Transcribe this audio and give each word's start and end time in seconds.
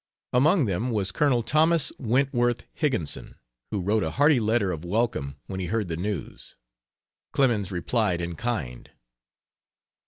Among 0.33 0.65
them 0.65 0.89
was 0.89 1.11
Colonel 1.11 1.43
Thomas 1.43 1.91
Wentworth 1.99 2.63
Higginson, 2.73 3.35
who 3.69 3.83
wrote 3.83 4.01
a 4.01 4.09
hearty 4.09 4.39
letter 4.39 4.71
of 4.71 4.83
welcome 4.83 5.35
when 5.45 5.59
he 5.59 5.67
heard 5.67 5.89
the 5.89 5.95
news. 5.95 6.55
Clemens 7.33 7.71
replied 7.71 8.19
in 8.19 8.33
kind. 8.35 8.89